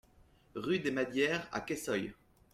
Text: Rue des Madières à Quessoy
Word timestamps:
Rue 0.55 0.79
des 0.79 0.89
Madières 0.89 1.47
à 1.51 1.61
Quessoy 1.61 2.11